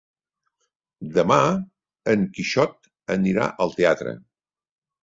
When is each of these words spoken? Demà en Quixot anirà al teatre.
Demà 1.17 1.37
en 2.15 2.27
Quixot 2.39 2.91
anirà 3.19 3.49
al 3.67 3.79
teatre. 3.79 4.21